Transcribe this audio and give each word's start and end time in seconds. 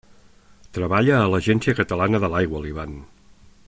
Treballa 0.77 1.19
a 1.19 1.29
l'Agència 1.33 1.77
Catalana 1.83 2.23
de 2.25 2.33
l'Aigua, 2.35 2.63
l'Ivan. 2.67 3.01